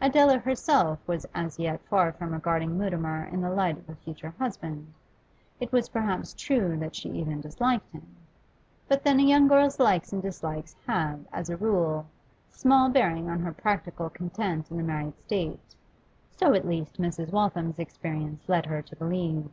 Adela 0.00 0.38
herself 0.38 0.98
was 1.06 1.26
as 1.34 1.58
yet 1.58 1.82
far 1.82 2.10
from 2.10 2.32
regarding 2.32 2.78
Mutimer 2.78 3.26
in 3.26 3.42
the 3.42 3.50
light 3.50 3.76
of 3.76 3.90
a 3.90 3.94
future 3.94 4.30
husband; 4.38 4.90
it 5.60 5.70
was 5.70 5.90
perhaps 5.90 6.32
true 6.32 6.78
that 6.78 6.96
she 6.96 7.10
even 7.10 7.42
disliked 7.42 7.92
him. 7.92 8.16
But 8.88 9.04
then 9.04 9.20
a 9.20 9.22
young 9.22 9.48
girl's 9.48 9.78
likes 9.78 10.14
and 10.14 10.22
dislikes 10.22 10.74
have, 10.86 11.20
as 11.30 11.50
a 11.50 11.58
rule, 11.58 12.06
small 12.48 12.88
bearing 12.88 13.28
on 13.28 13.40
her 13.40 13.52
practical 13.52 14.08
content 14.08 14.70
in 14.70 14.78
the 14.78 14.82
married 14.82 15.18
state; 15.20 15.76
so, 16.30 16.54
at 16.54 16.66
least, 16.66 16.98
Mrs. 16.98 17.30
Waltham's 17.30 17.78
experience 17.78 18.48
led 18.48 18.64
her 18.64 18.80
to 18.80 18.96
believe. 18.96 19.50